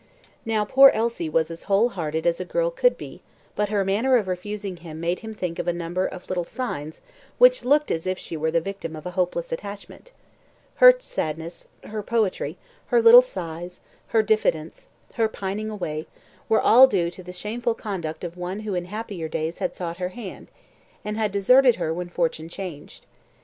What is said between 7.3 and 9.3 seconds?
which looked as if she were the victim of a